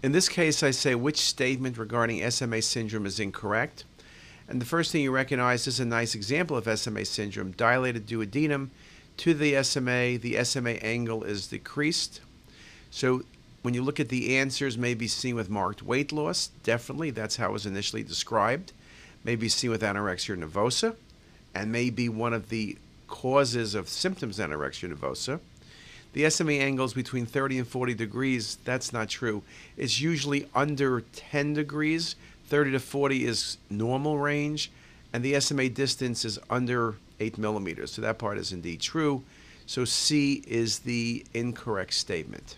[0.00, 3.84] In this case, I say which statement regarding SMA syndrome is incorrect.
[4.46, 8.70] And the first thing you recognize is a nice example of SMA syndrome dilated duodenum
[9.16, 10.18] to the SMA.
[10.18, 12.20] The SMA angle is decreased.
[12.90, 13.24] So
[13.62, 16.50] when you look at the answers, may be seen with marked weight loss.
[16.62, 18.72] Definitely, that's how it was initially described.
[19.24, 20.94] May be seen with anorexia nervosa,
[21.56, 22.78] and may be one of the
[23.08, 25.40] causes of symptoms anorexia nervosa.
[26.12, 28.58] The SMA angle is between 30 and 40 degrees.
[28.64, 29.42] That's not true.
[29.76, 32.16] It's usually under 10 degrees.
[32.46, 34.70] 30 to 40 is normal range,
[35.12, 37.92] and the SMA distance is under 8 millimeters.
[37.92, 39.22] So that part is indeed true.
[39.66, 42.56] So C is the incorrect statement.